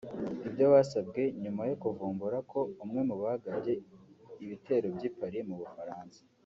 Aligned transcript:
Ibyo 0.47 0.65
byasabwe 0.73 1.21
nyuma 1.43 1.61
yo 1.69 1.75
kuvumbura 1.81 2.37
ko 2.51 2.59
umwe 2.83 3.01
mu 3.09 3.15
bagabye 3.21 3.73
ibitero 4.43 4.87
by’i 4.95 5.09
Paris 5.17 5.45
mu 5.49 5.55
Bufaransa 5.61 6.19